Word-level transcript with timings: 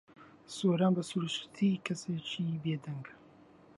سۆران 0.55 0.91
بە 0.97 1.03
سروشتی 1.09 1.81
کەسێکی 1.85 2.41
زۆر 2.41 2.55
بێدەنگە. 2.63 3.13